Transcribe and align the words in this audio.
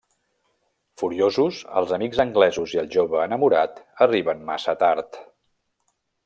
Furiosos, 1.01 1.59
els 1.81 1.93
amics 1.97 2.21
anglesos 2.23 2.73
i 2.77 2.81
el 2.85 2.89
jove 2.97 3.21
enamorat 3.27 3.79
arriben 4.07 4.43
massa 4.49 4.77
tard. 4.87 5.21